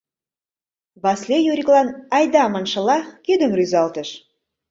[1.03, 4.09] Васлий Юриклан, «Айда» маншыла, кидым рӱзалтыш.